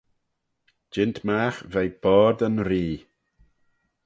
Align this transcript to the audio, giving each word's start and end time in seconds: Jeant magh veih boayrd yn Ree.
Jeant 0.93 1.17
magh 1.27 1.59
veih 1.71 1.93
boayrd 2.01 2.39
yn 2.47 2.57
Ree. 2.67 2.97